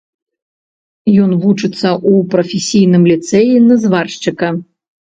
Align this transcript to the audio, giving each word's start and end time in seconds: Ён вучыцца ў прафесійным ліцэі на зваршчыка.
Ён 1.25 1.31
вучыцца 1.43 1.77
ў 1.77 2.13
прафесійным 2.33 3.03
ліцэі 3.13 3.55
на 3.71 3.75
зваршчыка. 3.87 4.47